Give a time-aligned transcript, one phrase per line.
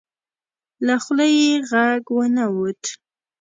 [0.85, 2.83] له خولې یې غږ ونه وت.